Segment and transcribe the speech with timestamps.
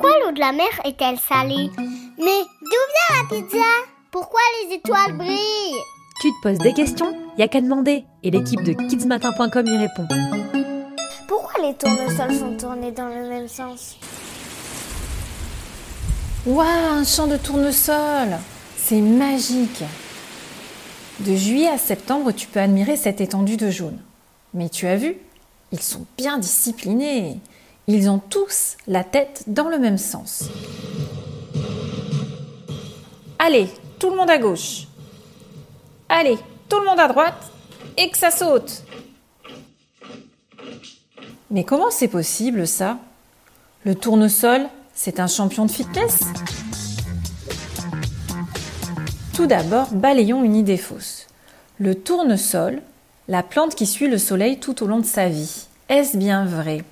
[0.00, 1.70] Pourquoi l'eau de la mer est-elle salée
[2.16, 3.66] Mais d'où vient la pizza?
[4.10, 5.82] Pourquoi les étoiles brillent?
[6.22, 7.14] Tu te poses des questions?
[7.36, 10.08] Y a qu'à demander et l'équipe de kidsmatin.com y répond.
[11.28, 13.98] Pourquoi les tournesols sont tournés dans le même sens?
[16.46, 18.38] Waouh, un champ de tournesol
[18.78, 19.84] C'est magique
[21.18, 23.98] De juillet à septembre, tu peux admirer cette étendue de jaune.
[24.54, 25.16] Mais tu as vu
[25.72, 27.38] Ils sont bien disciplinés.
[27.92, 30.44] Ils ont tous la tête dans le même sens.
[33.36, 34.86] Allez, tout le monde à gauche.
[36.08, 36.38] Allez,
[36.68, 37.50] tout le monde à droite.
[37.96, 38.84] Et que ça saute.
[41.50, 42.96] Mais comment c'est possible ça?
[43.82, 46.20] Le tournesol, c'est un champion de fitness?
[49.34, 51.26] Tout d'abord, balayons une idée fausse.
[51.80, 52.82] Le tournesol,
[53.26, 56.84] la plante qui suit le soleil tout au long de sa vie, est-ce bien vrai?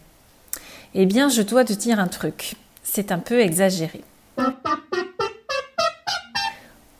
[0.94, 2.56] Eh bien, je dois te dire un truc.
[2.82, 4.02] C'est un peu exagéré.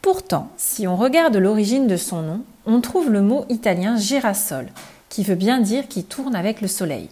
[0.03, 4.69] Pourtant, si on regarde l'origine de son nom, on trouve le mot italien girasole,
[5.09, 7.09] qui veut bien dire qui tourne avec le soleil.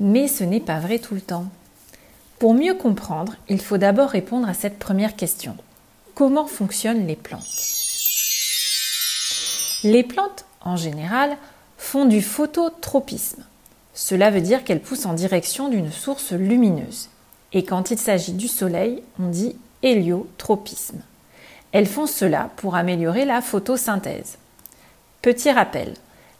[0.00, 1.46] Mais ce n'est pas vrai tout le temps.
[2.38, 5.56] Pour mieux comprendre, il faut d'abord répondre à cette première question.
[6.14, 7.42] Comment fonctionnent les plantes?
[9.84, 11.36] Les plantes, en général,
[11.76, 13.44] font du phototropisme.
[14.00, 17.08] Cela veut dire qu'elles poussent en direction d'une source lumineuse.
[17.52, 21.00] Et quand il s'agit du soleil, on dit héliotropisme.
[21.72, 24.38] Elles font cela pour améliorer la photosynthèse.
[25.20, 25.94] Petit rappel,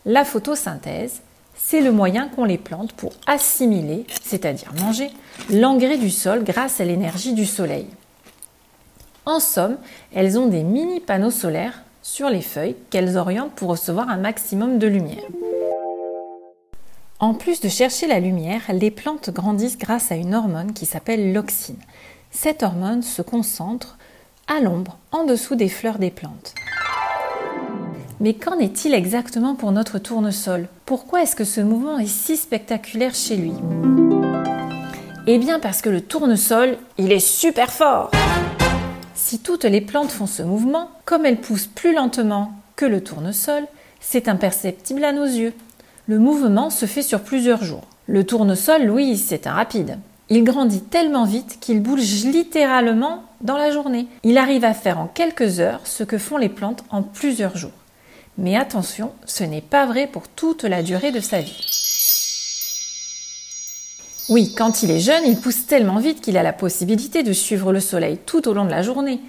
[0.06, 1.20] la photosynthèse,
[1.56, 5.10] c'est le moyen qu'ont les plantes pour assimiler, c'est-à-dire manger,
[5.50, 7.88] l'engrais du sol grâce à l'énergie du soleil.
[9.26, 9.78] En somme,
[10.14, 14.78] elles ont des mini panneaux solaires sur les feuilles qu'elles orientent pour recevoir un maximum
[14.78, 15.24] de lumière.
[17.20, 21.32] En plus de chercher la lumière, les plantes grandissent grâce à une hormone qui s'appelle
[21.32, 21.80] l'oxine.
[22.30, 23.98] Cette hormone se concentre
[24.46, 26.54] à l'ombre, en dessous des fleurs des plantes.
[28.20, 30.68] Mais qu'en est-il exactement pour notre tournesol?
[30.86, 33.52] Pourquoi est-ce que ce mouvement est si spectaculaire chez lui?
[35.26, 38.12] Eh bien parce que le tournesol, il est super fort
[39.14, 43.64] Si toutes les plantes font ce mouvement, comme elles poussent plus lentement que le tournesol,
[43.98, 45.52] c'est imperceptible à nos yeux.
[46.08, 47.84] Le mouvement se fait sur plusieurs jours.
[48.06, 49.98] Le tournesol, oui, c'est un rapide.
[50.30, 54.06] Il grandit tellement vite qu'il bouge littéralement dans la journée.
[54.22, 57.72] Il arrive à faire en quelques heures ce que font les plantes en plusieurs jours.
[58.38, 61.66] Mais attention, ce n'est pas vrai pour toute la durée de sa vie.
[64.30, 67.70] Oui, quand il est jeune, il pousse tellement vite qu'il a la possibilité de suivre
[67.70, 69.20] le soleil tout au long de la journée,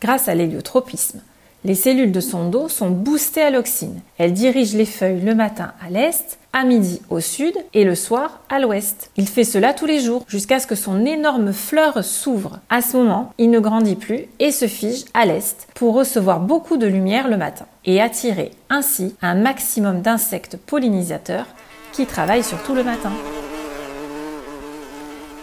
[0.00, 1.20] grâce à l'héliotropisme.
[1.64, 4.00] Les cellules de son dos sont boostées à l'oxine.
[4.18, 8.40] Elles dirigent les feuilles le matin à l'est, à midi au sud et le soir
[8.48, 9.10] à l'ouest.
[9.16, 12.58] Il fait cela tous les jours jusqu'à ce que son énorme fleur s'ouvre.
[12.68, 16.78] À ce moment, il ne grandit plus et se fige à l'est pour recevoir beaucoup
[16.78, 21.46] de lumière le matin et attirer ainsi un maximum d'insectes pollinisateurs
[21.92, 23.12] qui travaillent surtout le matin.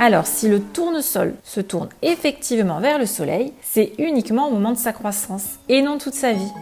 [0.02, 4.78] Alors, si le tournesol se tourne effectivement vers le soleil, c'est uniquement au moment de
[4.78, 6.54] sa croissance et non toute sa vie.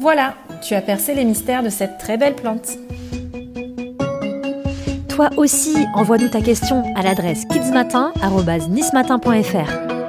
[0.00, 2.78] Voilà, tu as percé les mystères de cette très belle plante.
[5.08, 9.99] Toi aussi, envoie-nous ta question à l'adresse kidsmatin.nismatin.fr.